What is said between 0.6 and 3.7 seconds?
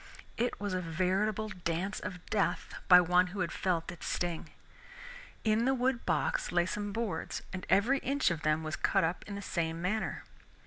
a veritable Dance of Death by one who had